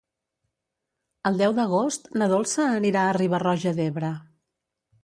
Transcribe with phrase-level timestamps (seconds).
[1.31, 4.13] El deu d'agost na Dolça anirà a Riba-roja d'Ebre.